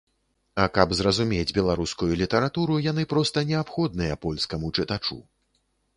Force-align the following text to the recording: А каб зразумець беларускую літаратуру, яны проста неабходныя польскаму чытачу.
А 0.61 0.63
каб 0.77 0.95
зразумець 0.99 1.53
беларускую 1.57 2.09
літаратуру, 2.23 2.77
яны 2.91 3.03
проста 3.15 3.47
неабходныя 3.53 4.19
польскаму 4.25 4.73
чытачу. 4.79 5.21